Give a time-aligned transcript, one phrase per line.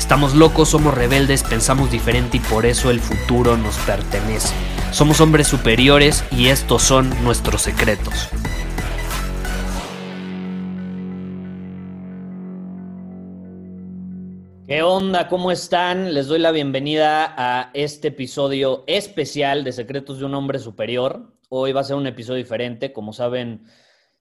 [0.00, 4.54] Estamos locos, somos rebeldes, pensamos diferente y por eso el futuro nos pertenece.
[4.92, 8.30] Somos hombres superiores y estos son nuestros secretos.
[14.66, 15.28] ¿Qué onda?
[15.28, 16.14] ¿Cómo están?
[16.14, 21.36] Les doy la bienvenida a este episodio especial de Secretos de un Hombre Superior.
[21.50, 22.94] Hoy va a ser un episodio diferente.
[22.94, 23.66] Como saben,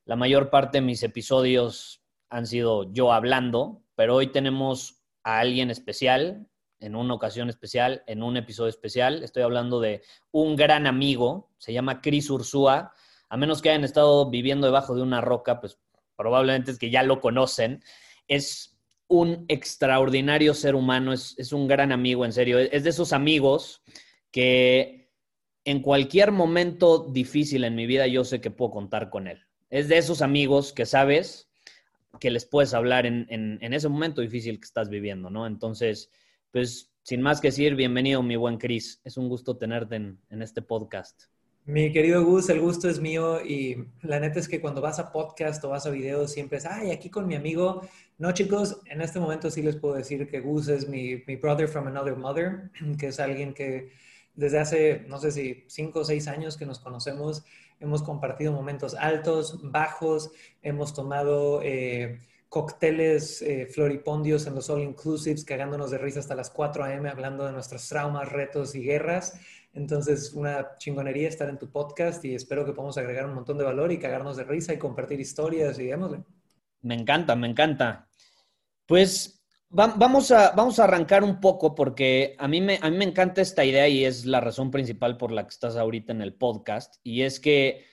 [0.06, 5.70] la mayor parte de mis episodios han sido yo hablando, pero hoy tenemos a alguien
[5.70, 6.48] especial,
[6.80, 9.24] en una ocasión especial, en un episodio especial.
[9.24, 12.94] Estoy hablando de un gran amigo, se llama Chris Ursúa.
[13.28, 15.78] A menos que hayan estado viviendo debajo de una roca, pues
[16.16, 17.84] probablemente es que ya lo conocen.
[18.28, 22.60] Es un extraordinario ser humano, es, un gran amigo, en serio.
[22.60, 23.82] Es de esos amigos
[24.32, 25.12] que
[25.66, 29.42] en cualquier momento difícil en mi vida yo sé que puedo contar con él.
[29.70, 31.49] Es de esos amigos que sabes
[32.20, 33.28] que les puedes hablar en,
[33.62, 35.48] ese momento difícil que estás viviendo, ¿no?
[35.48, 36.12] Entonces,
[36.52, 39.02] pues sin más que decir, bienvenido mi buen Chris.
[39.04, 41.24] Es un gusto tenerte en, en este podcast.
[41.66, 45.12] Mi querido Gus, el gusto es mío y la neta es que cuando vas a
[45.12, 47.82] podcast o vas a videos siempre es, ay, aquí con mi amigo.
[48.18, 51.88] No, chicos, en este momento sí les puedo decir que Gus es mi brother from
[51.88, 53.92] another mother, que es alguien que
[54.40, 57.44] desde hace, no sé si cinco o seis años que nos conocemos,
[57.80, 60.32] hemos compartido momentos altos, bajos,
[60.62, 62.20] hemos tomado eh,
[62.50, 67.10] cócteles eh, floripondios en los all inclusives, cagándonos de risa hasta las 4 a.m.
[67.10, 69.40] hablando de nuestros traumas, retos y guerras.
[69.74, 73.64] Entonces, una chingonería estar en tu podcast y espero que podamos agregar un montón de
[73.64, 76.24] valor y cagarnos de risa y compartir historias y démosle.
[76.82, 78.10] Me encanta, me encanta.
[78.88, 79.39] Pues
[79.70, 83.42] vamos a, vamos a arrancar un poco porque a mí, me, a mí me encanta
[83.42, 86.96] esta idea y es la razón principal por la que estás ahorita en el podcast.
[87.04, 87.86] Y es que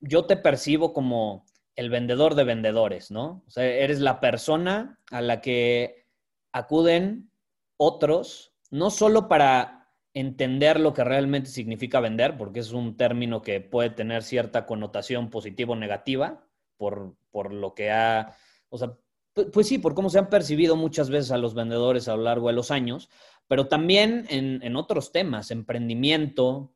[0.00, 1.46] yo te percibo como
[1.76, 3.44] el vendedor de vendedores, ¿no?
[3.46, 6.06] O sea, eres la persona a la que
[6.52, 7.30] acuden
[7.76, 13.60] otros, no solo para entender lo que realmente significa vender, porque es un término que
[13.60, 16.44] puede tener cierta connotación positiva o negativa
[16.76, 18.36] por, por lo que ha,
[18.68, 18.94] o sea,
[19.34, 22.48] pues, sí, por cómo se han percibido muchas veces a los vendedores a lo largo
[22.48, 23.08] de los años,
[23.48, 26.72] pero también en, otros temas, emprendimiento,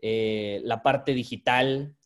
[0.00, 1.96] eh, la parte digital.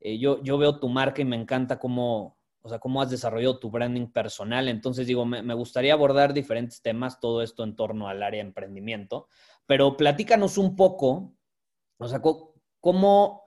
[0.00, 3.58] Eh, yo, yo veo tu marca y me encanta cómo, o sea, cómo has desarrollado
[3.58, 4.68] tu branding personal.
[4.68, 8.48] Entonces, digo, me, me gustaría abordar diferentes temas, todo esto en torno al área de
[8.48, 9.28] emprendimiento.
[9.66, 11.34] Pero platícanos un poco,
[11.98, 12.20] o sea,
[12.80, 13.45] cómo,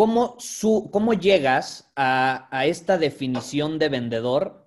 [0.00, 0.38] cómo,
[0.90, 4.66] cómo llegas a, esta definición de vendedor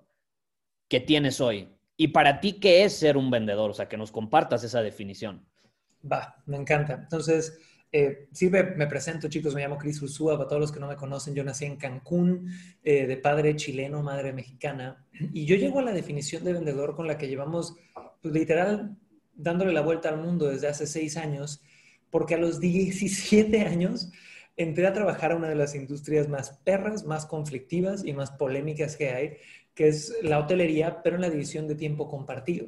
[0.86, 1.70] que tienes hoy.
[1.96, 3.68] Y para ti, ¿qué es ser un vendedor?
[3.68, 5.44] O sea, que nos compartas esa definición.
[6.08, 6.94] Va, me encanta.
[6.94, 7.58] Entonces,
[7.90, 10.94] eh, sí me, presento, chicos, me llamo Cris Ursúa, para todos los que no me
[10.94, 12.48] conocen, yo nací en Cancún,
[12.84, 17.08] eh, de padre chileno, madre mexicana, y yo llego a la definición de vendedor con
[17.08, 17.74] la que llevamos,
[18.22, 18.96] pues, literal,
[19.34, 21.60] dándole la vuelta al mundo desde hace seis años,
[22.10, 24.12] porque a los 17 años
[24.56, 28.96] entré a trabajar a una de las industrias más perras, más conflictivas y más polémicas
[28.96, 29.36] que hay,
[29.74, 32.66] que es la hotelería, pero en la división de tiempo compartido.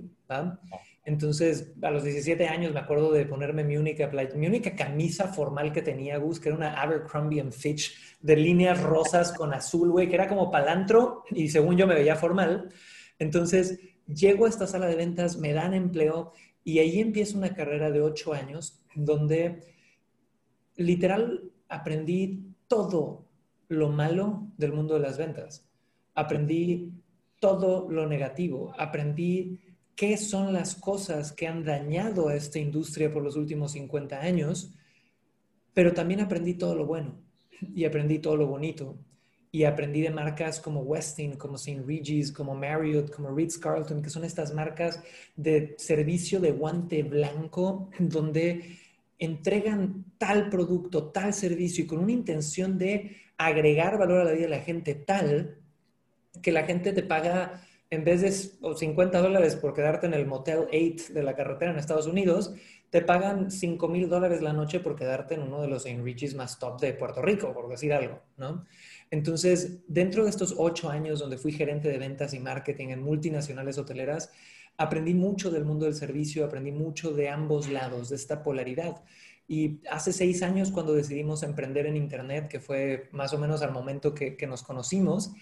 [1.05, 5.73] Entonces, a los 17 años me acuerdo de ponerme mi única, mi única camisa formal
[5.73, 10.17] que tenía, Gus, que era una Abercrombie Fitch de líneas rosas con azul, güey, que
[10.17, 12.71] era como palantro y según yo me veía formal.
[13.21, 16.33] Entonces, llego a esta sala de ventas, me dan empleo
[16.65, 19.63] y ahí empieza una carrera de ocho años donde
[20.75, 23.27] literal aprendí todo
[23.69, 25.67] lo malo del mundo de las ventas.
[26.15, 26.93] Aprendí
[27.41, 28.75] todo lo negativo.
[28.79, 29.61] Aprendí
[29.95, 34.73] qué son las cosas que han dañado a esta industria por los últimos 50 años,
[35.75, 37.19] pero también aprendí todo lo bueno
[37.75, 38.99] y aprendí todo lo bonito
[39.51, 41.83] y aprendí de marcas como Westin, como St.
[41.87, 45.03] Regis, como Marriott, como Ritz Carlton, que son estas marcas
[45.35, 48.79] de servicio de guante blanco, donde
[49.19, 54.45] entregan tal producto, tal servicio y con una intención de agregar valor a la vida
[54.45, 55.59] de la gente tal
[56.43, 60.67] que la gente te paga en vez de 50 dólares por quedarte en el Motel
[60.73, 62.53] 8 de la carretera en Estados Unidos,
[62.91, 66.59] te pagan 5 mil dólares la noche por quedarte en uno de los enriches más
[66.59, 68.65] top de Puerto Rico, por decir algo, ¿no?
[69.11, 73.79] Entonces, dentro de estos ocho años donde fui gerente de ventas y marketing en multinacionales
[73.79, 74.33] hoteleras,
[74.79, 79.03] aprendí mucho del mundo del servicio, aprendí mucho de ambos lados, de esta polaridad.
[79.49, 83.73] Y hace seis años, cuando decidimos emprender en Internet, que fue más o menos al
[83.73, 85.33] momento que, que nos conocimos,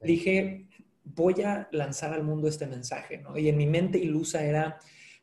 [0.00, 0.66] dije,
[1.04, 3.38] voy a lanzar al mundo este mensaje, ¿no?
[3.38, 4.78] Y en mi mente ilusa era,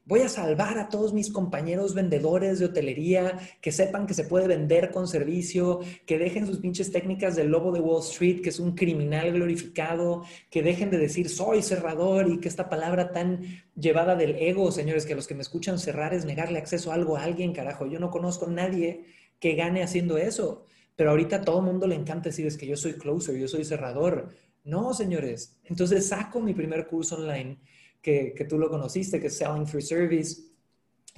[0.06, 4.48] voy a salvar a todos mis compañeros vendedores de hotelería, que sepan que se puede
[4.48, 8.60] vender con servicio, que dejen sus pinches técnicas del lobo de Wall Street, que es
[8.60, 13.42] un criminal glorificado, que dejen de decir soy cerrador y que esta palabra tan
[13.76, 17.16] llevada del ego, señores, que los que me escuchan cerrar es negarle acceso a algo
[17.16, 17.86] a alguien, carajo.
[17.86, 19.06] Yo no conozco a nadie
[19.40, 20.66] que gane haciendo eso.
[20.96, 23.66] Pero ahorita a todo mundo le encanta decir es que yo soy closer, yo soy
[23.66, 24.30] cerrador.
[24.64, 25.60] No, señores.
[25.64, 27.60] Entonces saco mi primer curso online
[28.02, 30.42] que, tú lo conociste, que es Selling Through Service,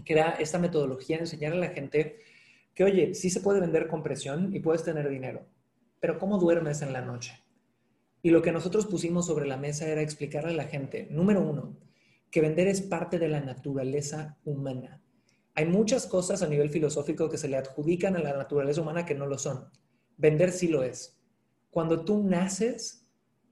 [0.03, 2.17] que era esta metodología de enseñar a la gente
[2.73, 5.45] que, oye, sí se puede vender con presión y puedes tener dinero,
[5.99, 7.39] pero ¿cómo duermes en la noche?
[8.21, 11.77] Y lo que nosotros pusimos sobre la mesa era explicarle a la gente, número uno,
[12.31, 15.01] que vender es parte de la naturaleza humana.
[15.55, 19.13] Hay muchas cosas a nivel filosófico que se le adjudican a la naturaleza humana que
[19.13, 19.69] no lo son.
[20.17, 21.19] Vender sí lo es.
[21.69, 23.02] Cuando tú naces,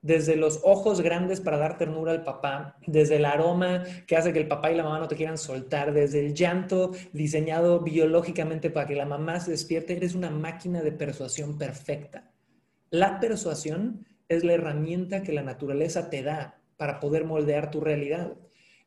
[0.02, 4.40] desde los ojos grandes para dar ternura al papá, desde el aroma que hace que
[4.40, 8.88] el papá y la mamá no te quieran soltar, desde el llanto diseñado biológicamente para
[8.88, 12.32] que la mamá se despierte, eres una máquina de persuasión perfecta.
[12.90, 18.34] La persuasión es la herramienta que la naturaleza te da para poder moldear tu realidad.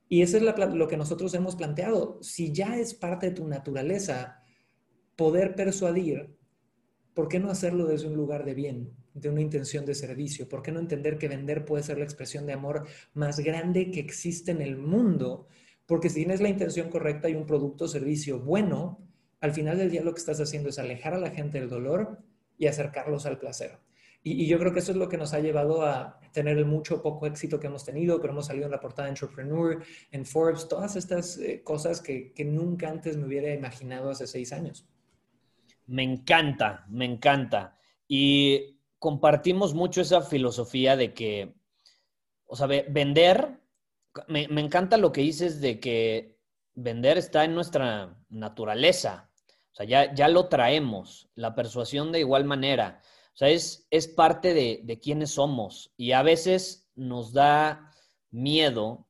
[0.09, 2.19] Y eso es lo que nosotros hemos planteado.
[2.23, 4.43] Si ya es parte de tu naturaleza
[5.17, 6.37] poder persuadir,
[7.15, 8.91] ¿por qué no hacerlo desde un lugar de bien?
[9.15, 10.49] de una intención de servicio?
[10.49, 14.01] ¿Por qué no entender que vender puede ser la expresión de amor más grande que
[14.01, 15.47] existe en el mundo?
[15.87, 18.99] Porque si tienes la intención correcta y un producto o servicio bueno,
[19.41, 22.19] al final del día lo que estás haciendo es alejar a la gente del dolor
[22.59, 23.79] y acercarlos al placer.
[24.27, 27.03] Y, yo creo que eso es lo que nos ha llevado a tener el mucho
[27.03, 30.67] poco éxito que hemos tenido, pero hemos salido en la portada de Entrepreneur, en Forbes,
[30.67, 34.89] todas estas eh, cosas que, que nunca antes me hubiera imaginado hace seis años.
[35.87, 37.79] Me encanta, me encanta.
[38.09, 41.55] Y compartimos mucho esa filosofía de que,
[42.47, 43.61] o sea, vender,
[44.29, 46.39] me, encanta lo que dices de que
[46.75, 49.31] vender está en nuestra naturaleza,
[49.73, 53.03] o sea, ya, ya lo traemos, la persuasión de igual manera,
[53.35, 55.93] o sea, es, es parte de, de quiénes somos.
[55.97, 57.93] Y a veces nos da
[58.31, 59.09] miedo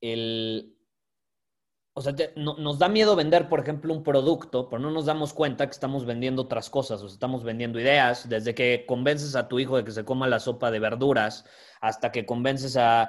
[0.00, 0.75] el,
[1.98, 5.64] o sea, nos da miedo vender, por ejemplo, un producto, pero no nos damos cuenta
[5.64, 9.58] que estamos vendiendo otras cosas, o sea, estamos vendiendo ideas, desde que convences a tu
[9.58, 11.46] hijo de que se coma la sopa de verduras,
[11.80, 13.08] hasta que convences a,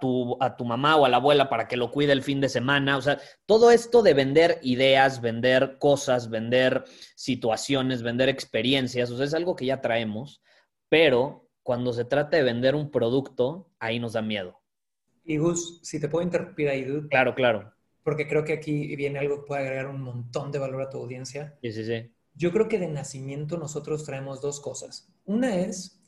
[0.00, 2.48] tu, a tu mamá o a la abuela para que lo cuide el fin de
[2.48, 2.96] semana.
[2.96, 6.82] O sea, todo esto de vender ideas, vender cosas, vender
[7.14, 10.42] situaciones, vender experiencias, o sea, es algo que ya traemos,
[10.88, 14.60] pero cuando se trata de vender un producto, ahí nos da miedo.
[15.24, 17.08] Y Gus, si te puedo interrumpir ahí, dude.
[17.08, 17.73] Claro, claro
[18.04, 20.98] porque creo que aquí viene algo que puede agregar un montón de valor a tu
[20.98, 21.56] audiencia.
[21.62, 22.12] Sí, sí, sí.
[22.34, 25.08] Yo creo que de nacimiento nosotros traemos dos cosas.
[25.24, 26.00] Una es,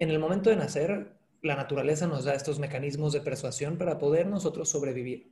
[0.00, 4.26] en el momento de nacer, la naturaleza nos da estos mecanismos de persuasión para poder
[4.26, 5.30] nosotros sobrevivir.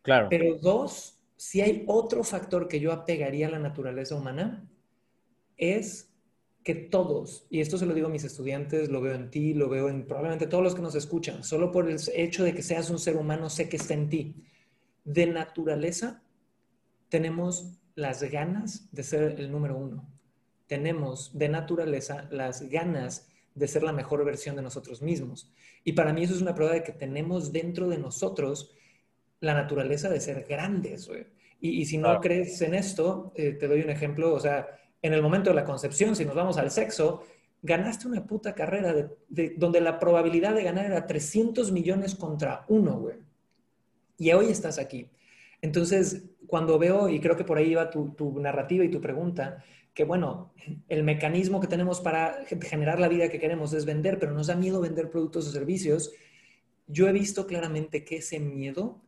[0.00, 0.28] Claro.
[0.30, 4.66] Pero dos, si hay otro factor que yo apegaría a la naturaleza humana,
[5.58, 6.14] es
[6.64, 9.68] que todos, y esto se lo digo a mis estudiantes, lo veo en ti, lo
[9.68, 12.88] veo en probablemente todos los que nos escuchan, solo por el hecho de que seas
[12.88, 14.44] un ser humano, sé que está en ti
[15.04, 16.22] de naturaleza
[17.08, 20.08] tenemos las ganas de ser el número uno.
[20.66, 25.52] Tenemos de naturaleza las ganas de ser la mejor versión de nosotros mismos.
[25.84, 28.72] Y para mí eso es una prueba de que tenemos dentro de nosotros
[29.40, 31.10] la naturaleza de ser grandes.
[31.60, 34.32] Y, si no crees en esto, eh, te doy un ejemplo.
[34.32, 34.68] O sea,
[35.02, 37.24] en el momento de la concepción, si nos vamos al sexo,
[37.60, 38.94] ganaste una puta carrera
[39.28, 43.31] de, donde la probabilidad de ganar era 300 millones contra uno, güey
[44.22, 45.10] y hoy estás aquí.
[45.62, 50.04] Entonces, cuando veo, y creo que por ahí va tu, narrativa y tu pregunta, que
[50.04, 50.54] bueno,
[50.88, 54.54] el mecanismo que tenemos para generar la vida que queremos es vender, pero nos da
[54.54, 56.12] miedo vender productos o servicios,
[56.86, 59.02] yo he visto claramente que ese miedo,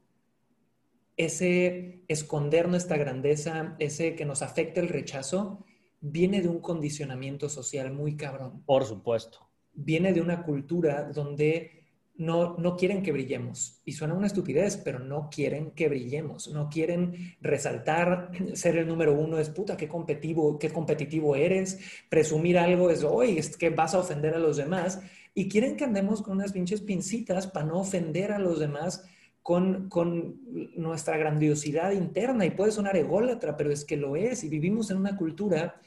[1.16, 5.64] ese esconder nuestra grandeza, ese que nos afecta el rechazo,
[6.00, 8.64] viene de un condicionamiento social muy cabrón.
[8.66, 9.49] Por supuesto.
[9.75, 11.84] Viene de una cultura donde
[12.16, 13.80] no, no quieren que brillemos.
[13.85, 16.49] Y suena una estupidez, pero no quieren que brillemos.
[16.49, 21.78] No quieren resaltar, ser el número uno es puta, qué competitivo, qué competitivo eres.
[22.09, 25.00] Presumir algo es, hoy es que vas a ofender a los demás.
[25.35, 29.04] y quieren que andemos con unas pinches pincitas para no ofender a los demás
[29.42, 30.40] con, con,
[30.76, 34.99] nuestra grandiosidad interna y puede sonar ególatra, pero es que lo es y vivimos en
[34.99, 35.80] una cultura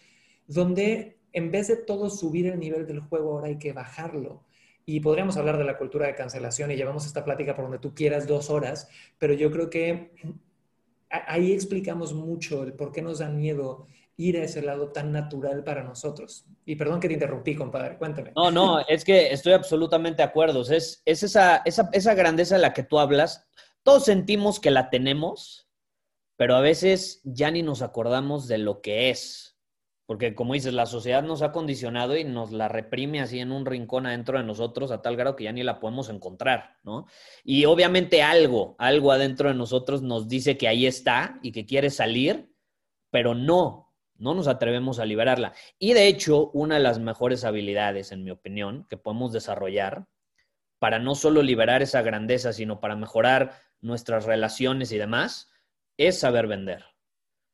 [0.48, 4.44] donde en vez de todo subir el nivel del juego, ahora hay que bajarlo.
[4.90, 7.94] Y podríamos hablar de la cultura de cancelación y llevamos esta plática por donde tú
[7.94, 10.14] quieras dos horas, pero yo creo que
[11.10, 15.66] ahí explicamos mucho el por qué nos da miedo ir a ese lado tan natural
[15.66, 16.46] para nosotros.
[16.66, 18.32] Y perdón que te interrumpí, compadre, cuéntame.
[18.34, 20.62] No, no, es que estoy absolutamente de acuerdo.
[20.62, 23.46] Es, es esa, esa, esa grandeza de la que tú hablas.
[23.84, 25.68] Todos sentimos que la tenemos,
[26.38, 29.57] pero a veces ya ni nos acordamos de lo que es.
[30.08, 33.66] Porque como dices, la sociedad nos ha condicionado y nos la reprime así en un
[33.66, 37.08] rincón adentro de nosotros a tal grado que ya ni la podemos encontrar, ¿no?
[37.44, 41.90] Y obviamente algo, algo adentro de nosotros nos dice que ahí está y que quiere
[41.90, 42.54] salir,
[43.12, 45.54] pero no, no nos atrevemos a liberarla.
[45.78, 50.08] Y de hecho, una de las mejores habilidades, en mi opinión, que podemos desarrollar
[50.80, 55.52] para no solo liberar esa grandeza, sino para mejorar nuestras relaciones y demás,
[55.98, 56.86] es saber vender.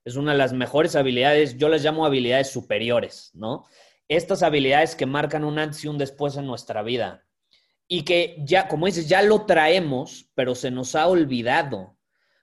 [0.05, 3.65] Es una de las mejores habilidades, yo las llamo habilidades superiores, ¿no?
[4.07, 7.25] Estas habilidades que marcan un antes y un después en nuestra vida.
[7.87, 11.97] Y que ya, como dices, ya lo traemos, pero se nos ha olvidado.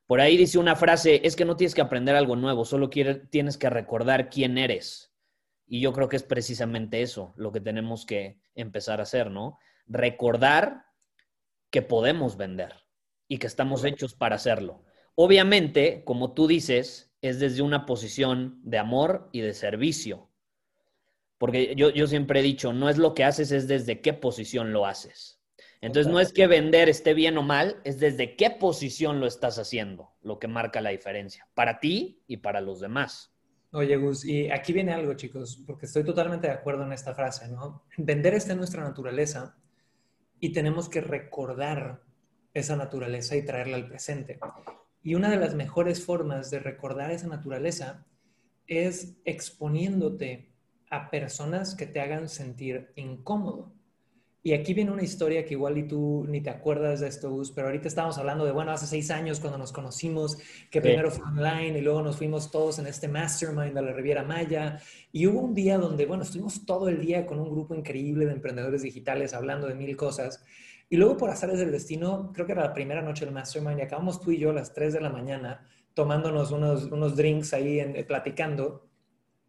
[0.07, 3.57] Por ahí dice una frase, es que no tienes que aprender algo nuevo, solo tienes
[3.57, 5.13] que recordar quién eres.
[5.67, 9.59] Y yo creo que es precisamente eso lo que tenemos que empezar a hacer, ¿no?
[9.87, 10.87] Recordar
[11.71, 12.75] que podemos vender
[13.29, 14.83] y que estamos hechos para hacerlo.
[15.15, 20.29] Obviamente, como tú dices, es desde una posición de amor y de servicio.
[21.39, 24.73] Porque yo, yo siempre he dicho, no es lo que haces, es desde qué posición
[24.73, 25.41] lo haces.
[25.83, 29.59] Entonces, no es que vender esté bien o mal, es desde qué posición lo estás
[29.59, 33.33] haciendo, lo que marca la diferencia, para ti y para los demás.
[33.73, 37.49] Oye, Gus, y aquí viene algo, chicos, porque estoy totalmente de acuerdo en esta frase,
[37.49, 37.85] ¿no?
[37.97, 39.57] Vender está en nuestra naturaleza
[40.39, 42.03] y tenemos que recordar
[42.53, 44.39] esa naturaleza y traerla al presente.
[45.03, 48.07] Y una de las mejores formas de recordar esa naturaleza
[48.67, 50.51] es exponiéndote
[50.91, 53.73] a personas que te hagan sentir incómodo.
[54.43, 57.51] Y aquí viene una historia que igual y tú ni te acuerdas de esto, Gus,
[57.51, 60.39] pero ahorita estábamos hablando de, bueno, hace seis años cuando nos conocimos,
[60.71, 64.23] que primero fue online y luego nos fuimos todos en este mastermind de la Riviera
[64.23, 64.81] Maya.
[65.13, 68.33] Y hubo un día donde, bueno, estuvimos todo el día con un grupo increíble de
[68.33, 70.43] emprendedores digitales hablando de mil cosas.
[70.93, 73.83] Y luego por azares del destino, creo que era la primera noche del Mastermind y
[73.83, 77.79] acabamos tú y yo a las 3 de la mañana tomándonos unos, unos drinks ahí
[77.79, 78.89] en, eh, platicando.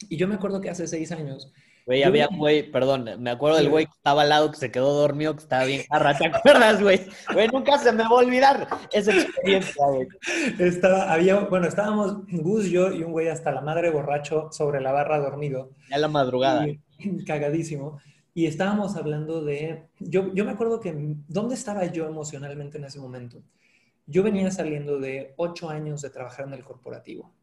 [0.07, 1.51] Y yo me acuerdo que hace seis años...
[1.87, 4.93] Güey, había güey, perdón, me acuerdo del güey que estaba al lado, que se quedó
[4.93, 6.15] dormido, que estaba bien jarra.
[6.15, 7.01] ¿Te acuerdas, güey?
[7.33, 10.07] Güey, nunca se me va a olvidar esa experiencia, güey.
[10.59, 14.91] Estaba, había, bueno, estábamos Gus, yo y un güey hasta la madre borracho sobre la
[14.91, 15.71] barra dormido.
[15.89, 16.67] Ya la madrugada.
[17.25, 17.99] cagadísimo.
[18.33, 20.93] Y estábamos hablando de, yo, yo me acuerdo que,
[21.27, 23.43] ¿dónde estaba yo emocionalmente en ese momento?
[24.07, 27.33] Yo venía saliendo de ocho años de trabajar en el corporativo.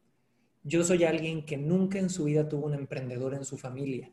[0.64, 4.10] Yo soy alguien que nunca en su vida tuvo un emprendedor en su familia,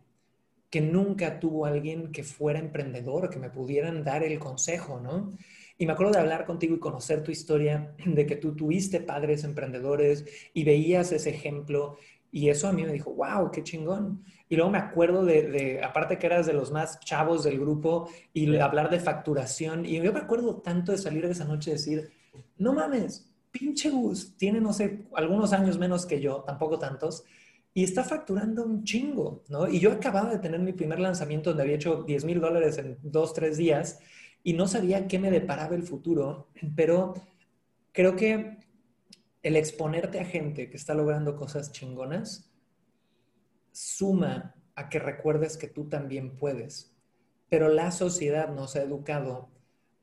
[0.69, 5.31] que nunca tuvo alguien que fuera emprendedor, que me pudieran dar el consejo, ¿no?
[5.77, 9.43] Y me acuerdo de hablar contigo y conocer tu historia, de que tú tuviste padres
[9.43, 11.97] emprendedores y veías ese ejemplo.
[12.35, 14.21] Y eso a mí me dijo, wow, qué chingón.
[14.49, 18.57] Y luego me acuerdo de, aparte que eras de los más chavos del grupo y
[18.57, 19.85] hablar de facturación.
[19.85, 22.11] Y yo me acuerdo tanto de salir de esa noche y decir,
[22.57, 27.23] no mames, pinche Gus, tiene, no sé, algunos años menos que yo, tampoco tantos,
[27.73, 29.69] y está facturando un chingo, ¿no?
[29.69, 32.97] Y yo acababa de tener mi primer lanzamiento donde había hecho 10 mil dólares en
[33.01, 33.99] dos, tres días
[34.43, 37.13] y no sabía qué me deparaba el futuro, pero
[37.93, 38.57] creo que
[39.45, 42.49] el exponerte a gente que está logrando cosas chingonas,
[43.71, 46.95] suma a que recuerdes que tú también puedes.
[47.47, 49.51] Pero la sociedad nos ha educado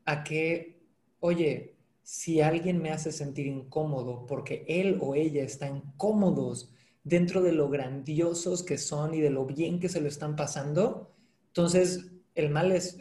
[0.04, 0.86] a que,
[1.18, 6.72] oye, si alguien me hace sentir incómodo porque él o ella están cómodos
[7.02, 11.10] dentro de lo grandiosos que son y de lo bien que se lo están pasando,
[11.48, 12.96] entonces el mal es,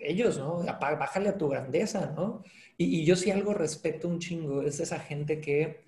[0.00, 0.58] ellos, ¿no?
[0.58, 2.42] Bájale a tu grandeza, ¿no?
[2.78, 5.84] Y, y yo sí algo respeto un chingo, es esa gente que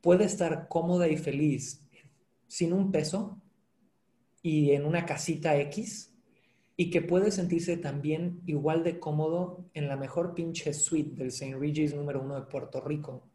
[0.00, 1.84] puede estar cómoda y feliz
[2.46, 3.40] sin un peso,
[4.42, 6.14] y en una casita X
[6.76, 11.56] y que puede sentirse también igual de cómodo en la mejor pinche suite del St.
[11.58, 13.28] Regis número uno de Puerto Rico.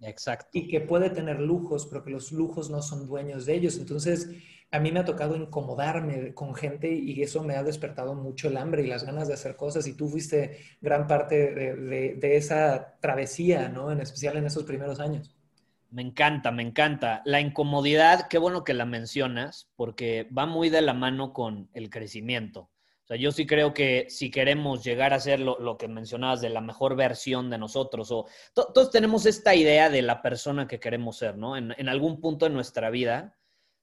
[0.00, 0.48] Exacto.
[0.52, 3.76] Y que puede tener lujos, pero que los lujos no son dueños de ellos.
[3.76, 4.30] Entonces,
[4.70, 8.56] a mí me ha tocado incomodarme con gente y eso me ha despertado mucho el
[8.56, 9.86] hambre y las ganas de hacer cosas.
[9.86, 13.90] Y tú fuiste gran parte de, esa travesía, ¿no?
[13.90, 15.34] En especial en esos primeros años.
[15.90, 17.22] Me encanta, me encanta.
[17.24, 21.88] La incomodidad, qué bueno que la mencionas, porque va muy de la mano con el
[21.88, 22.70] crecimiento.
[23.04, 26.50] O sea, yo sí creo que si queremos llegar a ser lo, que mencionabas de
[26.50, 31.16] la mejor versión de nosotros, o todos tenemos esta idea de la persona que queremos
[31.16, 31.56] ser, ¿no?
[31.56, 33.37] En, algún punto de nuestra vida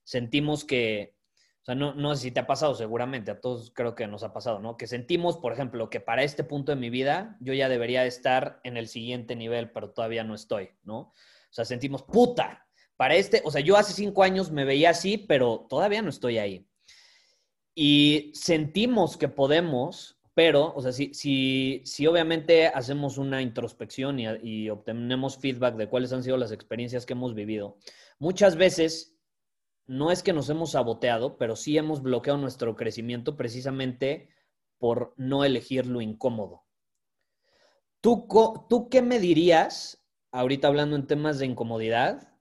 [0.06, 1.14] sentimos que,
[1.60, 4.22] o sea, no, no sé si te ha pasado, seguramente, a todos creo que nos
[4.22, 4.78] ha pasado, ¿no?
[4.78, 8.60] Que sentimos, por ejemplo, que para este punto de mi vida yo ya debería estar
[8.64, 10.98] en el siguiente nivel, pero todavía no estoy, ¿no?
[10.98, 11.12] O
[11.50, 15.66] sea, sentimos, puta, para este, o sea, yo hace cinco años me veía así, pero
[15.68, 16.66] todavía no estoy ahí
[17.78, 24.26] y sentimos que podemos, pero, o sea, si, si, si obviamente hacemos una introspección y,
[24.42, 27.76] y, obtenemos feedback de cuáles han sido las experiencias que hemos vivido,
[28.18, 29.15] muchas veces
[29.86, 34.28] no es que nos hemos saboteado, pero sí hemos bloqueado nuestro crecimiento precisamente
[34.78, 36.64] por no elegir lo incómodo.
[38.00, 38.26] ¿Tú,
[38.68, 42.32] ¿Tú qué me dirías, ahorita hablando en temas de incomodidad,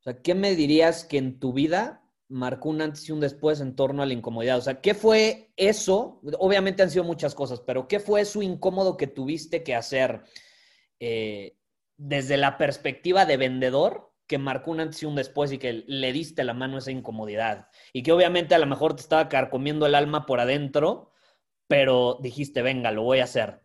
[0.00, 3.60] o sea, qué me dirías que en tu vida marcó un antes y un después
[3.60, 4.58] en torno a la incomodidad?
[4.58, 6.20] O sea, ¿qué fue eso?
[6.38, 10.22] Obviamente han sido muchas cosas, pero ¿qué fue eso incómodo que tuviste que hacer
[10.98, 11.56] eh,
[11.96, 16.12] desde la perspectiva de vendedor que marcó un antes y un después y que le
[16.12, 17.68] diste la mano a esa incomodidad?
[17.92, 21.12] Y que obviamente a lo mejor te estaba carcomiendo el alma por adentro,
[21.66, 23.62] pero dijiste, venga, lo voy a hacer.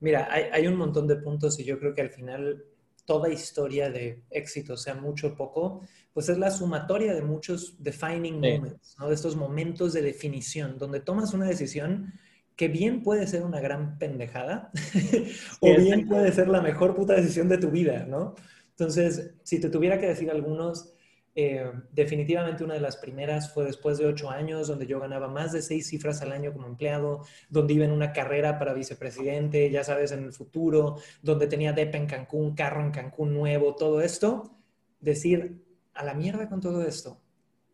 [0.00, 2.64] Mira, hay, hay un montón de puntos y yo creo que al final
[3.04, 8.40] toda historia de éxito, sea mucho o poco, pues es la sumatoria de muchos defining
[8.40, 9.08] moments, ¿no?
[9.08, 12.12] De estos momentos de definición, donde tomas una decisión
[12.56, 14.70] que bien puede ser una gran pendejada
[15.60, 18.34] o bien puede ser la mejor puta decisión de tu vida, ¿no?
[18.76, 20.94] Entonces, si te tuviera que decir algunos,
[21.36, 25.52] eh, definitivamente una de las primeras fue después de ocho años, donde yo ganaba más
[25.52, 29.82] de seis cifras al año como empleado, donde iba en una carrera para vicepresidente, ya
[29.82, 34.56] sabes, en el futuro, donde tenía DEPA en Cancún, carro en Cancún nuevo, todo esto.
[35.00, 35.62] Decir,
[35.94, 37.20] a la mierda con todo esto.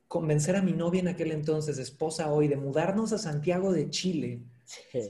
[0.08, 4.42] Convencer a mi novia en aquel entonces, esposa hoy, de mudarnos a Santiago de Chile.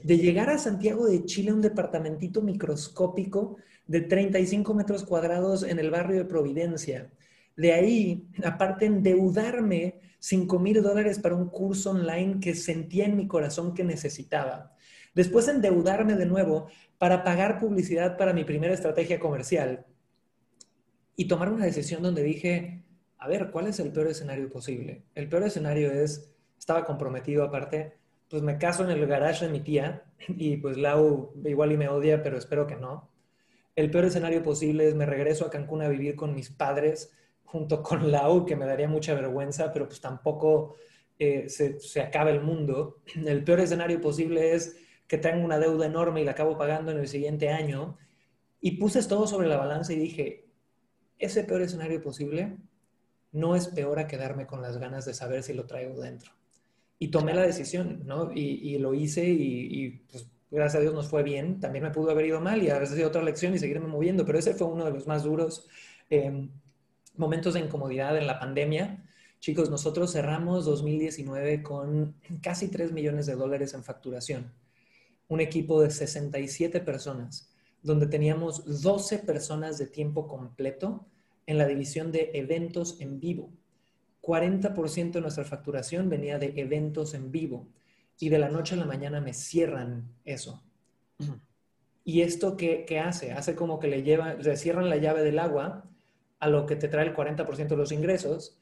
[0.03, 3.57] De llegar a Santiago de Chile, un departamentito microscópico
[3.91, 7.11] de 35 metros cuadrados en el barrio de Providencia
[7.55, 13.27] de ahí, aparte, endeudarme 5 mil dólares para un curso online que sentía en mi
[13.27, 14.75] corazón que necesitaba.
[15.13, 19.85] Después endeudarme de nuevo para pagar publicidad para mi primera estrategia comercial
[21.15, 22.83] y tomar una decisión donde dije,
[23.17, 25.03] a ver, ¿cuál es el peor escenario posible?
[25.13, 27.97] El peor escenario es, estaba comprometido aparte,
[28.29, 31.89] pues me caso en el garage de mi tía y pues Lau igual y me
[31.89, 33.10] odia, pero espero que no.
[33.81, 37.11] El peor escenario posible es me regreso a Cancún a vivir con mis padres
[37.43, 40.75] junto con la U, que me daría mucha vergüenza, pero pues tampoco
[41.17, 43.01] eh, se, se acaba el mundo.
[43.25, 46.99] El peor escenario posible es que tenga una deuda enorme y la acabo pagando en
[46.99, 47.97] el siguiente año.
[48.59, 50.47] Y puse todo sobre la balanza y dije,
[51.17, 52.57] ese peor escenario posible
[53.31, 56.33] no es peor a quedarme con las ganas de saber si lo traigo dentro.
[56.99, 58.31] Y tomé la decisión, ¿no?
[58.31, 61.59] Y, lo hice y, pues gracias a Dios nos fue bien.
[61.59, 64.37] También me pudo haber ido mal y haber sido otra lección y seguirme moviendo, pero
[64.37, 65.67] ese fue uno de los más duros.
[66.09, 66.49] Eh,
[67.15, 69.03] momentos de incomodidad en la pandemia.
[69.39, 74.51] Chicos, nosotros cerramos 2019 con casi 3 millones de dólares en facturación.
[75.27, 81.05] Un equipo de 67 personas, donde teníamos 12 personas de tiempo completo
[81.47, 83.49] en la división de eventos en vivo.
[84.21, 87.67] 40% de nuestra facturación venía de eventos en vivo.
[88.21, 90.63] Y de la noche a la mañana me cierran eso.
[92.03, 93.31] ¿Y esto qué, qué hace?
[93.31, 95.89] Hace como que le, lleva, le cierran la llave del agua
[96.39, 98.59] a lo que te trae el 40% de los ingresos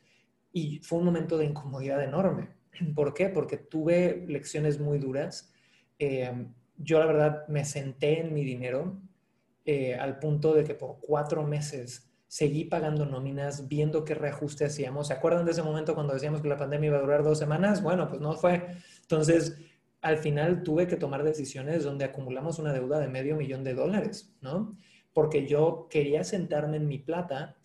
[0.54, 2.56] y fue un momento de incomodidad enorme.
[2.96, 3.28] ¿Por qué?
[3.28, 5.52] Porque tuve lecciones muy duras.
[6.00, 9.02] Eh, yo la verdad me senté en mi dinero
[9.66, 15.08] eh, al punto de que por cuatro meses seguí pagando nóminas, viendo qué reajuste hacíamos.
[15.08, 17.84] ¿Se acuerdan de ese momento cuando decíamos que la pandemia iba a durar dos semanas?
[17.84, 18.78] Bueno, pues no fue.
[19.10, 19.58] Entonces,
[20.02, 24.36] al final tuve que tomar decisiones donde acumulamos una deuda de medio millón de dólares,
[24.40, 24.78] ¿no?
[25.14, 27.58] Porque yo quería sentarme en mi plata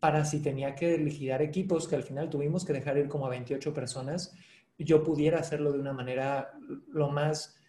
[0.00, 3.28] para si tenía que liquidar equipos, que al final tuvimos que dejar ir como a
[3.28, 4.34] 28 personas,
[4.78, 6.52] yo pudiera hacerlo de una manera
[6.88, 7.60] lo más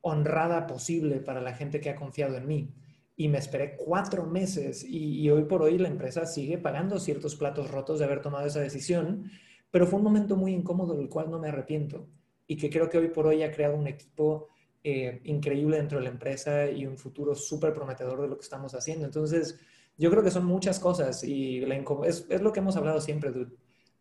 [0.00, 2.72] honrada posible para la gente que ha confiado en mí.
[3.16, 7.72] Y me esperé cuatro meses y, hoy por hoy la empresa sigue pagando ciertos platos
[7.72, 9.28] rotos de haber tomado esa decisión,
[9.70, 12.06] pero fue un momento muy incómodo del cual no me arrepiento
[12.46, 14.48] y que creo que hoy por hoy ha creado un equipo
[14.82, 18.74] eh, increíble dentro de la empresa y un futuro súper prometedor de lo que estamos
[18.74, 19.04] haciendo.
[19.04, 19.58] Entonces,
[19.96, 21.62] yo creo que son muchas cosas y
[22.04, 23.30] es, lo que hemos hablado siempre,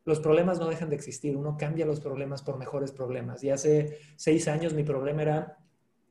[0.06, 3.44] Los problemas no dejan de existir, uno cambia los problemas por mejores problemas.
[3.44, 5.58] Y hace seis años mi problema era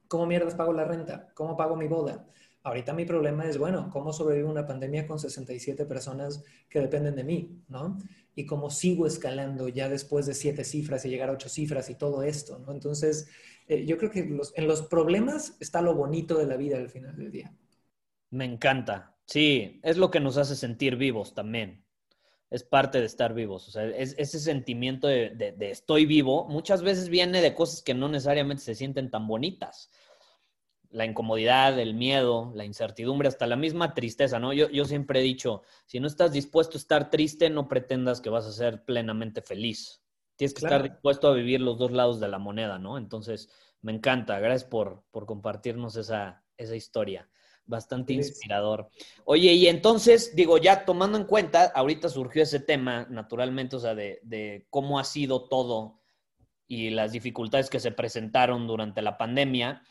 [0.08, 1.28] ¿Cómo mierdas pago la renta?
[1.34, 2.26] ¿Cómo pago mi boda?
[2.62, 7.24] Ahorita mi problema es, bueno, ¿cómo sobrevivo una pandemia con 67 personas que dependen de
[7.24, 7.62] mí?
[7.68, 7.98] ¿no?
[8.36, 11.96] Y cómo sigo escalando ya después de siete cifras y llegar a ocho cifras y
[11.96, 12.70] todo esto, ¿no?
[12.70, 13.28] Entonces,
[13.66, 17.16] eh, yo creo que en los problemas está lo bonito de la vida al final
[17.16, 17.52] del día.
[18.30, 19.16] Me encanta.
[19.24, 21.84] Sí, es lo que nos hace sentir vivos también.
[22.50, 23.66] Es parte de estar vivos.
[23.66, 27.94] O sea, es, ese sentimiento de, de estoy vivo muchas veces viene de cosas que
[27.94, 29.90] no necesariamente se sienten tan bonitas
[30.90, 34.52] la incomodidad, el miedo, la incertidumbre, hasta la misma tristeza, ¿no?
[34.52, 38.30] Yo, yo siempre he dicho, si no estás dispuesto a estar triste, no pretendas que
[38.30, 40.02] vas a ser plenamente feliz.
[40.36, 42.98] Tienes que estar dispuesto a vivir los dos lados de la moneda, ¿no?
[42.98, 43.48] Entonces,
[43.80, 44.38] me encanta.
[44.38, 47.28] Gracias por, por compartirnos esa, esa historia.
[47.64, 48.90] Bastante inspirador.
[49.24, 53.94] Oye, y entonces, digo, ya tomando en cuenta, ahorita surgió ese tema, naturalmente, o sea,
[53.94, 56.00] de, de cómo ha sido todo
[56.68, 59.82] y las dificultades que se presentaron durante la pandemia.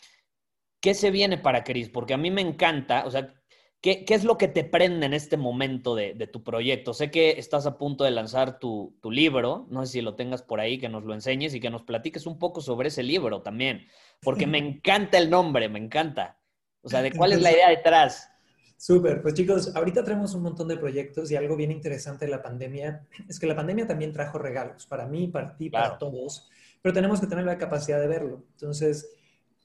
[0.86, 1.90] ¿Qué se viene para Cris?
[1.90, 3.34] Porque a mí me encanta, o sea,
[3.82, 6.94] ¿qué, es lo que te prende en este momento de, tu proyecto?
[6.94, 10.60] Sé que estás a punto de lanzar tu, libro, no sé si lo tengas por
[10.60, 13.88] ahí, que nos lo enseñes y que nos platiques un poco sobre ese libro también,
[14.22, 16.38] porque me encanta el nombre, me encanta.
[16.84, 18.30] O sea, ¿de cuál es la idea detrás?
[18.78, 22.44] Súper, pues chicos, ahorita tenemos un montón de proyectos y algo bien interesante de la
[22.44, 26.48] pandemia es que la pandemia también trajo regalos para mí, para ti, para todos,
[26.84, 28.44] pero tenemos que tener la capacidad de verlo.
[28.52, 29.15] Entonces,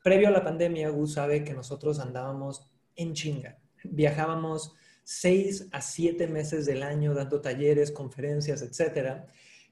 [0.03, 3.59] previo a la pandemia, Gus sabe que nosotros andábamos en chinga.
[3.85, 9.25] Viajábamos seis a siete meses del año dando talleres, conferencias, etc.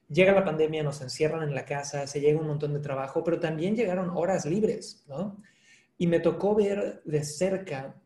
[0.08, 3.38] Llega la pandemia, nos encierran en la casa, se llega un montón de trabajo, pero
[3.38, 5.40] también llegaron horas libres, ¿no?
[5.96, 8.00] Y me tocó ver de cerca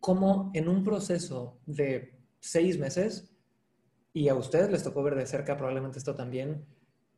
[0.00, 3.34] cómo en un proceso de seis meses,
[4.12, 6.64] y a ustedes les tocó ver de cerca probablemente esto también,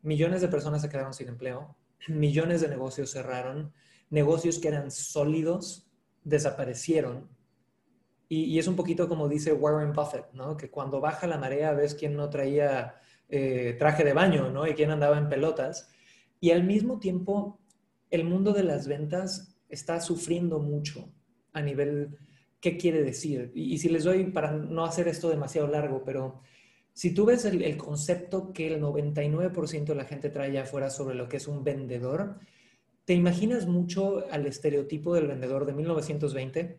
[0.02, 1.76] millones de personas se quedaron sin empleo,
[2.08, 3.72] millones de negocios cerraron,
[4.10, 5.90] negocios que eran sólidos
[6.24, 7.28] desaparecieron.
[8.28, 10.56] Y, es un poquito como dice Warren Buffett, ¿no?
[10.56, 14.66] Que cuando baja la marea ves quién no traía eh, traje de baño, ¿no?
[14.66, 15.88] Y quién andaba en pelotas.
[16.38, 17.58] Y al mismo tiempo,
[18.10, 21.12] el mundo de las ventas está sufriendo mucho
[21.52, 22.18] a nivel,
[22.60, 23.50] ¿qué quiere decir?
[23.54, 26.40] Y, si les doy, para no hacer esto demasiado largo, pero
[27.00, 31.30] si tú ves el, concepto que el 99% de la gente trae afuera sobre lo
[31.30, 32.40] que es un vendedor,
[33.06, 36.78] ¿Te imaginas mucho al estereotipo del vendedor de 1920,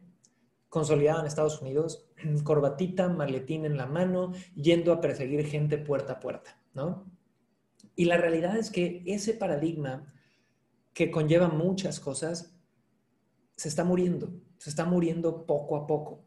[0.70, 2.06] consolidado en Estados Unidos,
[2.44, 7.12] corbatita, maletín en la mano, yendo a perseguir gente puerta a puerta, ¿no?
[7.96, 10.14] Y la realidad es que ese paradigma
[10.94, 12.56] que conlleva muchas cosas
[13.56, 16.24] se está muriendo, se está muriendo poco a poco.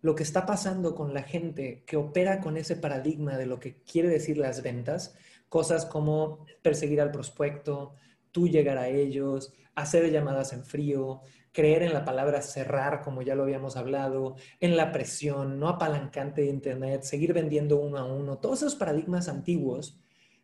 [0.00, 3.82] Lo que está pasando con la gente que opera con ese paradigma de lo que
[3.82, 5.16] quiere decir las ventas,
[5.48, 7.94] cosas como perseguir al prospecto,
[8.30, 13.34] tú llegar a ellos, hacer llamadas en frío, creer en la palabra cerrar, como ya
[13.34, 18.38] lo habíamos hablado, en la presión, no apalancante de Internet, seguir vendiendo uno a uno,
[18.38, 19.98] todos esos paradigmas antiguos,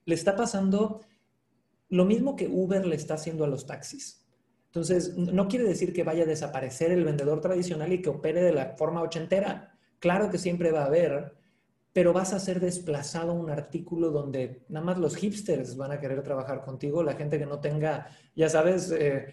[0.07, 1.03] le está pasando
[1.89, 4.24] lo mismo que Uber le está haciendo a los taxis.
[4.75, 8.53] Entonces, no quiere decir que vaya a desaparecer el vendedor tradicional y que opere de
[8.53, 9.79] la forma ochentera.
[10.01, 11.33] Claro que siempre va a haber,
[11.93, 16.25] pero vas a ser desplazado un artículo donde nada más los hipsters van a querer
[16.25, 19.33] trabajar contigo, la gente que no tenga, ya sabes, eh,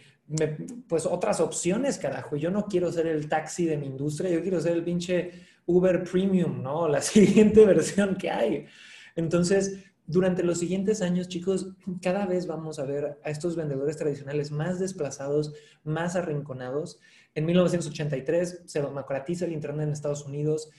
[0.88, 2.36] pues otras opciones, carajo.
[2.36, 5.32] Yo no quiero ser el taxi de mi industria, yo quiero ser el pinche
[5.66, 6.88] Uber Premium, ¿no?
[6.88, 8.68] La siguiente versión que hay.
[9.16, 14.52] Entonces, durante los siguientes años, chicos, cada vez vamos a ver a estos vendedores tradicionales
[14.52, 17.00] más desplazados, más arrinconados.
[17.34, 20.70] En 1983 se democratiza el Internet en Estados Unidos,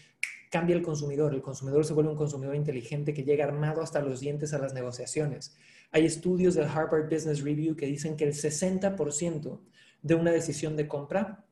[0.50, 1.34] cambia el consumidor.
[1.34, 4.74] El consumidor se vuelve un consumidor inteligente que llega armado hasta los dientes a las
[4.74, 5.56] negociaciones.
[5.92, 9.60] Hay estudios del Harvard Business Review que dicen que el 60%
[10.02, 11.44] de una decisión de compra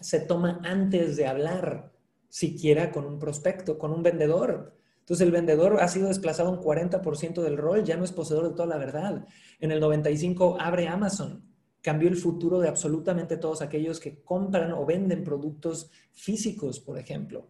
[0.00, 1.92] se toma antes de hablar
[2.30, 4.74] siquiera con un prospecto, con un vendedor.
[5.10, 8.54] Entonces el vendedor ha sido desplazado un 40% del rol, ya no es poseedor de
[8.54, 9.26] toda la verdad.
[9.58, 11.50] En el 95 abre Amazon,
[11.82, 17.48] cambió el futuro de absolutamente todos aquellos que compran o venden productos físicos, por ejemplo.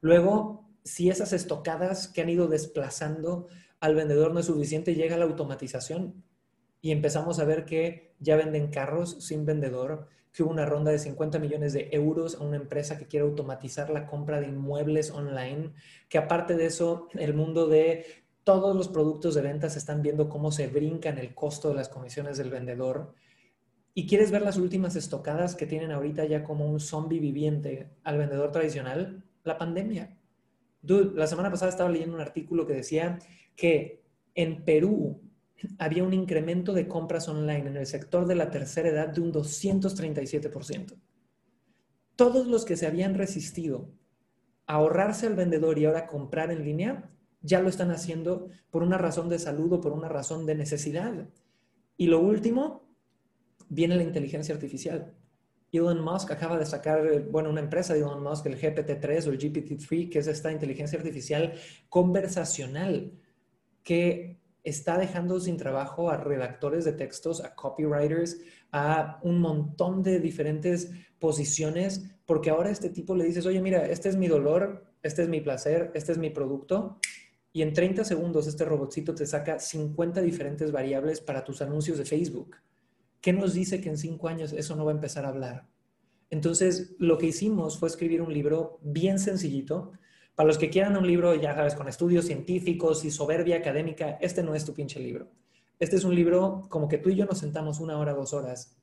[0.00, 3.48] Luego, si esas estocadas que han ido desplazando
[3.78, 6.24] al vendedor no es suficiente, llega la automatización
[6.80, 10.98] y empezamos a ver que ya venden carros sin vendedor, que hubo una ronda de
[10.98, 15.72] 50 millones de euros a una empresa que quiere automatizar la compra de inmuebles online,
[16.08, 18.06] que aparte de eso, el mundo de
[18.44, 22.38] todos los productos de ventas están viendo cómo se brincan el costo de las comisiones
[22.38, 23.14] del vendedor.
[23.94, 28.16] Y quieres ver las últimas estocadas que tienen ahorita ya como un zombie viviente al
[28.16, 30.16] vendedor tradicional, la pandemia.
[30.82, 33.18] la semana pasada estaba leyendo un artículo que decía
[33.54, 34.02] que
[34.34, 35.20] en Perú
[35.78, 39.32] había un incremento de compras online en el sector de la tercera edad de un
[39.32, 40.94] 237%.
[42.16, 43.90] Todos los que se habían resistido
[44.66, 48.98] a ahorrarse al vendedor y ahora comprar en línea, ya lo están haciendo por una
[48.98, 51.28] razón de salud o por una razón de necesidad.
[51.96, 52.88] Y lo último,
[53.68, 55.14] viene la inteligencia artificial.
[55.72, 59.38] Elon Musk acaba de sacar, bueno, una empresa de Elon Musk, el GPT-3 o el
[59.38, 61.54] GPT-3, que es esta inteligencia artificial
[61.88, 63.12] conversacional
[63.82, 68.38] que está dejando sin trabajo a redactores de textos, a copywriters,
[68.70, 74.08] a un montón de diferentes posiciones, porque ahora este tipo le dices, oye, mira, este
[74.08, 76.98] es mi dolor, este es mi placer, este es mi producto,
[77.52, 82.04] y en 30 segundos este robotcito te saca 50 diferentes variables para tus anuncios de
[82.04, 82.56] Facebook.
[83.20, 85.68] ¿Qué nos dice que en cinco años eso no va a empezar a hablar?
[86.30, 89.92] Entonces, lo que hicimos fue escribir un libro bien sencillito.
[90.42, 94.42] Para los que quieran un libro, ya sabes, con estudios científicos y soberbia académica, este
[94.42, 95.28] no es tu pinche libro.
[95.78, 98.76] Este es un libro como que tú y yo nos sentamos una hora, dos horas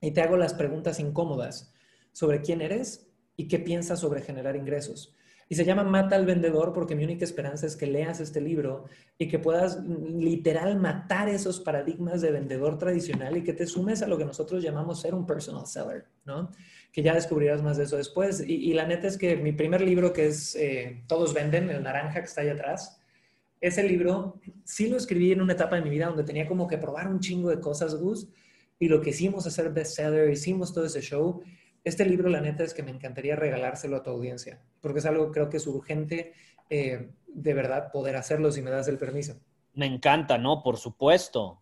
[0.00, 1.74] y te hago las preguntas incómodas
[2.12, 5.12] sobre quién eres y qué piensas sobre generar ingresos.
[5.48, 8.84] Y se llama Mata al Vendedor porque mi única esperanza es que leas este libro
[9.18, 14.02] y que puedas mm, literal matar esos paradigmas de vendedor tradicional y que te sumes
[14.02, 16.50] a lo que nosotros llamamos ser un personal seller, ¿no?
[16.92, 18.42] Que ya descubrirás más de eso después.
[18.46, 22.20] Y, la neta es que mi primer libro, que es eh, Todos Venden, el naranja
[22.20, 23.00] que está ahí atrás,
[23.60, 26.78] ese libro sí lo escribí en una etapa de mi vida donde tenía como que
[26.78, 28.28] probar un chingo de cosas, Gus,
[28.78, 31.42] y lo que hicimos hacer bestseller, hicimos todo ese show
[31.84, 35.30] este libro, la neta, es que me encantaría regalárselo a tu audiencia, porque es algo
[35.30, 36.32] creo que es urgente
[36.70, 39.36] eh, de verdad poder hacerlo si me das el permiso.
[39.74, 40.62] Me encanta, ¿no?
[40.62, 41.60] Por supuesto.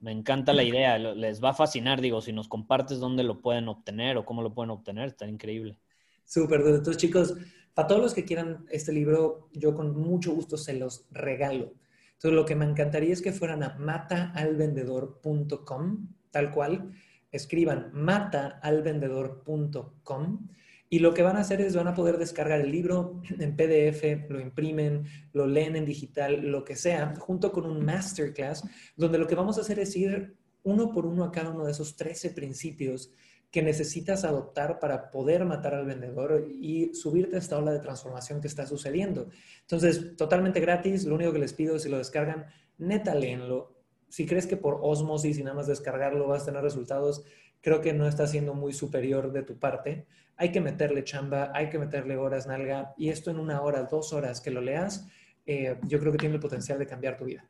[0.00, 0.98] Me encanta la idea.
[0.98, 4.52] Les va a fascinar, digo, si nos compartes dónde lo pueden obtener o cómo lo
[4.52, 5.78] pueden obtener, está increíble.
[6.24, 7.36] Súper, entonces chicos,
[7.74, 11.74] para todos los que quieran este libro, yo con mucho gusto se los regalo.
[12.14, 16.90] Entonces lo que me encantaría es que fueran a mataalvendedor.com, tal cual,
[17.32, 20.48] escriban mataalvendedor.com
[20.92, 24.28] y lo que van a hacer es van a poder descargar el libro en PDF,
[24.28, 28.62] lo imprimen, lo leen en digital, lo que sea, junto con un masterclass,
[28.94, 31.72] donde lo que vamos a hacer es ir uno por uno a cada uno de
[31.72, 33.10] esos 13 principios
[33.50, 38.42] que necesitas adoptar para poder matar al vendedor y subirte a esta ola de transformación
[38.42, 39.30] que está sucediendo.
[39.62, 43.71] Entonces, totalmente gratis, lo único que les pido es si lo descargan, neta, léenlo,
[44.12, 47.24] si crees que por osmosis y nada más descargarlo vas a tener resultados,
[47.62, 50.06] creo que no está siendo muy superior de tu parte.
[50.36, 54.12] Hay que meterle chamba, hay que meterle horas nalga y esto en una hora, dos
[54.12, 55.08] horas que lo leas,
[55.46, 57.48] eh, yo creo que tiene el potencial de cambiar tu vida.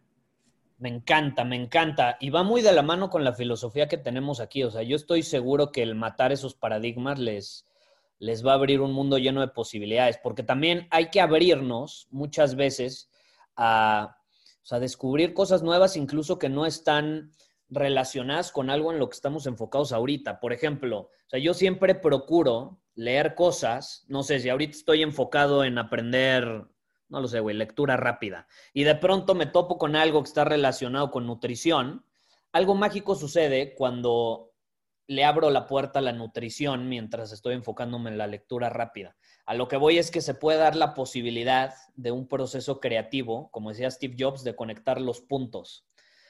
[0.78, 2.16] Me encanta, me encanta.
[2.20, 4.62] Y va muy de la mano con la filosofía que tenemos aquí.
[4.62, 7.66] O sea, yo estoy seguro que el matar esos paradigmas les,
[8.20, 12.54] les va a abrir un mundo lleno de posibilidades, porque también hay que abrirnos muchas
[12.54, 13.10] veces
[13.56, 14.21] a
[14.62, 17.32] o sea, descubrir cosas nuevas incluso que no están
[17.68, 20.40] relacionadas con algo en lo que estamos enfocados ahorita.
[20.40, 25.64] Por ejemplo, o sea, yo siempre procuro leer cosas, no sé si ahorita estoy enfocado
[25.64, 26.44] en aprender,
[27.08, 30.44] no lo sé, güey, lectura rápida, y de pronto me topo con algo que está
[30.44, 32.04] relacionado con nutrición,
[32.52, 34.51] algo mágico sucede cuando
[35.14, 39.16] le abro la puerta a la nutrición mientras estoy enfocándome en la lectura rápida.
[39.46, 43.50] A lo que voy es que se puede dar la posibilidad de un proceso creativo,
[43.50, 45.86] como decía Steve Jobs, de conectar los puntos.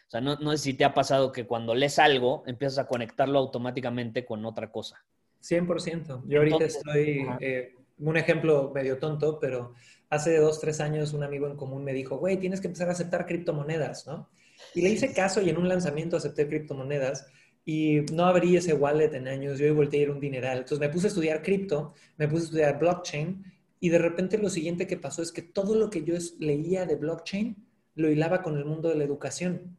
[0.06, 2.86] O sea, no, no sé si te ha pasado que cuando lees algo empiezas a
[2.86, 5.04] conectarlo automáticamente con otra cosa.
[5.42, 6.22] 100%.
[6.26, 9.74] Yo ahorita estoy, eh, un ejemplo medio tonto, pero
[10.10, 12.92] hace dos, tres años un amigo en común me dijo, güey, tienes que empezar a
[12.92, 14.28] aceptar criptomonedas, ¿no?
[14.74, 17.26] Y le hice caso y en un lanzamiento acepté criptomonedas
[17.64, 20.58] y no abrí ese wallet en años, yo volteé a ir un dineral.
[20.58, 23.44] Entonces me puse a estudiar cripto, me puse a estudiar blockchain
[23.80, 26.96] y de repente lo siguiente que pasó es que todo lo que yo leía de
[26.96, 27.56] blockchain
[27.94, 29.76] lo hilaba con el mundo de la educación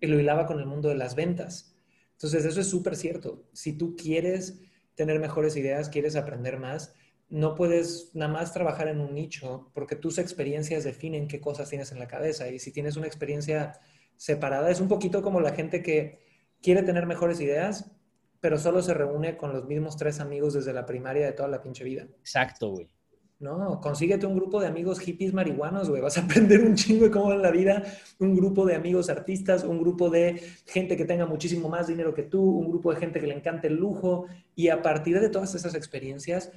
[0.00, 1.74] y lo hilaba con el mundo de las ventas.
[2.12, 3.44] Entonces eso es súper cierto.
[3.52, 4.60] Si tú quieres
[4.94, 6.94] tener mejores ideas, quieres aprender más,
[7.28, 11.90] no puedes nada más trabajar en un nicho porque tus experiencias definen qué cosas tienes
[11.90, 13.80] en la cabeza y si tienes una experiencia
[14.16, 16.23] separada es un poquito como la gente que
[16.64, 17.90] quiere tener mejores ideas,
[18.40, 21.60] pero solo se reúne con los mismos tres amigos desde la primaria de toda la
[21.60, 22.08] pinche vida.
[22.20, 22.88] Exacto, güey.
[23.38, 26.00] No, consíguete un grupo de amigos hippies marihuanos, güey.
[26.00, 27.82] Vas a aprender un chingo de cómo es la vida.
[28.18, 32.22] Un grupo de amigos artistas, un grupo de gente que tenga muchísimo más dinero que
[32.22, 34.26] tú, un grupo de gente que le encante el lujo.
[34.54, 36.50] Y a partir de todas esas experiencias,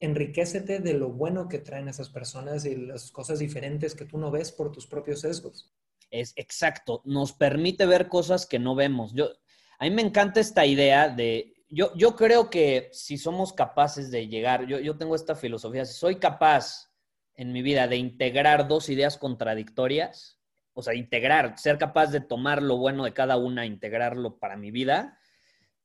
[0.00, 4.30] enriquecete de lo bueno que traen esas personas y las cosas diferentes que tú no
[4.30, 5.72] ves por tus propios sesgos
[6.10, 9.12] es exacto, nos permite ver cosas que no vemos.
[9.14, 9.30] Yo,
[9.78, 14.28] a mí me encanta esta idea de, yo, yo creo que si somos capaces de
[14.28, 16.90] llegar, yo, yo tengo esta filosofía, si soy capaz
[17.34, 20.38] en mi vida de integrar dos ideas contradictorias,
[20.74, 24.70] o sea, integrar, ser capaz de tomar lo bueno de cada una, integrarlo para mi
[24.70, 25.18] vida,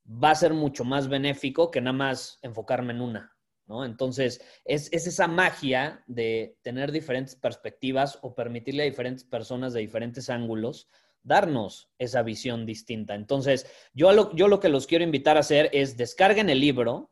[0.05, 3.34] va a ser mucho más benéfico que nada más enfocarme en una.
[3.67, 3.83] ¿No?
[3.83, 9.79] Entonces, es, es, esa magia de tener diferentes perspectivas o permitirle a diferentes personas de
[9.79, 10.87] diferentes ángulos
[11.25, 13.15] darnos esa visión distinta.
[13.15, 17.11] Entonces, yo lo, yo lo que los quiero invitar a hacer es descarguen el libro.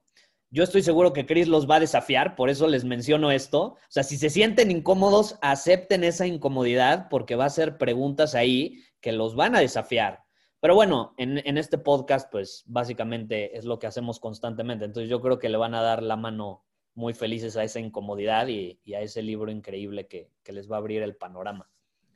[0.52, 3.62] Yo estoy seguro que Chris los va a desafiar, por eso les menciono esto.
[3.62, 8.84] O sea, si se sienten incómodos, acepten esa incomodidad porque va a ser preguntas ahí
[9.02, 10.23] que los van a desafiar.
[10.64, 14.86] Pero bueno, en, este podcast, pues básicamente es lo que hacemos constantemente.
[14.86, 16.64] Entonces yo creo que le van a dar la mano
[16.96, 21.02] muy felices a esa incomodidad y, a ese libro increíble que les va a abrir
[21.02, 21.70] el panorama.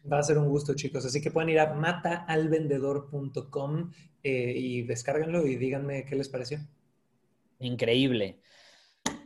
[0.10, 1.06] Va a ser un gusto, chicos.
[1.06, 3.92] Así que pueden ir a mataalvendedor.com
[4.24, 6.60] eh, y descárganlo y díganme qué les pareció.
[7.60, 8.40] Increíble.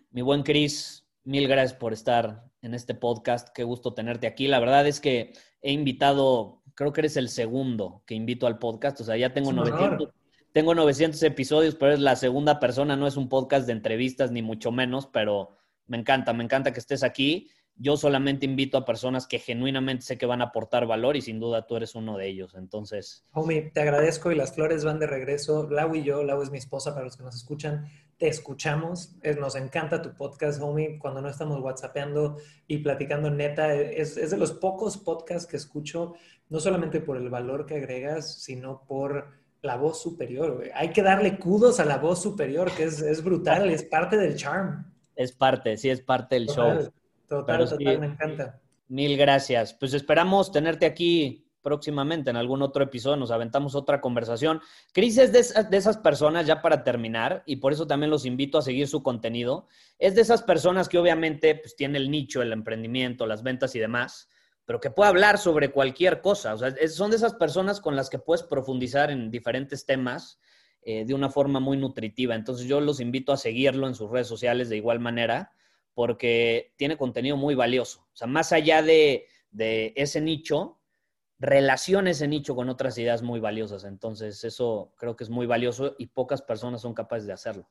[0.10, 3.50] Mi buen Chris, mil gracias por estar en este podcast.
[3.50, 4.48] Qué gusto tenerte aquí.
[4.48, 9.00] La verdad es que he invitado, creo que eres el segundo que invito al podcast.
[9.02, 10.10] O sea, ya tengo 900,
[10.52, 12.96] tengo 900 episodios, pero es la segunda persona.
[12.96, 16.80] No es un podcast de entrevistas, ni mucho menos, pero me encanta, me encanta que
[16.80, 17.52] estés aquí.
[17.76, 21.40] Yo solamente invito a personas que genuinamente sé que van a aportar valor y sin
[21.40, 22.56] duda tú eres uno de ellos.
[22.56, 23.26] Entonces.
[23.32, 25.70] Homie, te agradezco y las flores van de regreso.
[25.70, 27.86] Lau y yo, Lau es mi esposa para los que nos escuchan,
[28.22, 29.16] te escuchamos.
[29.40, 31.00] Nos encanta tu podcast, homie.
[31.00, 36.14] Cuando no estamos whatsappeando y platicando neta, es, es de los pocos podcasts que escucho,
[36.48, 39.26] no solamente por el valor que agregas, sino por
[39.64, 40.66] la voz superior.
[40.76, 44.36] Hay que darle kudos a la voz superior, que es, es brutal, es parte del
[44.36, 44.86] charm.
[45.16, 46.92] Es parte, sí, es parte del show.
[47.28, 48.62] Total, total, me encanta.
[48.88, 49.74] Mil gracias.
[49.74, 54.62] Pues esperamos tenerte aquí próximamente en algún otro episodio, nos aventamos otra conversación.
[54.94, 58.62] Cris es de, esas personas, ya para terminar, y por eso también los invito a
[58.62, 59.68] seguir su contenido,
[60.00, 63.80] es de esas personas que obviamente pues, tiene el nicho, el emprendimiento, las ventas y
[63.80, 64.30] demás,
[64.66, 66.54] pero que puede hablar sobre cualquier cosa.
[66.54, 70.40] O sea, son de esas personas con las que puedes profundizar en diferentes temas
[70.84, 72.36] eh, de una forma muy nutritiva.
[72.36, 75.52] Entonces yo los invito a seguirlo en sus redes sociales de igual manera
[75.94, 78.08] porque tiene contenido muy valioso.
[78.14, 79.28] O sea, más allá de,
[79.96, 80.80] ese nicho,
[81.42, 83.84] relaciona ese nicho con otras ideas muy valiosas.
[83.84, 87.68] Entonces, eso creo que es muy valioso y pocas personas son capaces de hacerlo.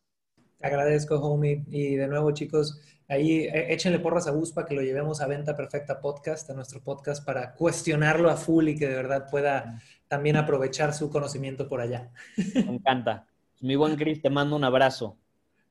[0.59, 1.64] Te agradezco, homie.
[1.68, 5.28] Y de nuevo, chicos, ahí eh, échenle porras a Gus para que lo llevemos a
[5.28, 9.80] Venta Perfecta Podcast, a nuestro podcast, para cuestionarlo a full y que de verdad pueda
[10.09, 12.11] también aprovechar su conocimiento por allá.
[12.54, 13.26] Me encanta.
[13.61, 15.16] Mi buen Chris, te mando un abrazo.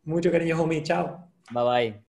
[0.03, 0.83] Mucho cariño, homie.
[0.83, 1.29] Chao.
[1.51, 2.08] Bye bye.